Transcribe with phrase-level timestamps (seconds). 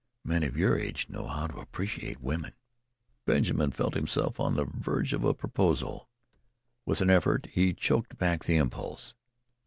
[0.23, 2.53] Men of your age know how to appreciate women."
[3.27, 6.09] Benjamin felt himself on the verge of a proposal
[6.87, 9.13] with an effort he choked back the impulse.